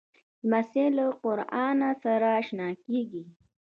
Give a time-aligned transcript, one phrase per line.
[0.45, 3.23] لمسی له قرآنه سره اشنا کېږي.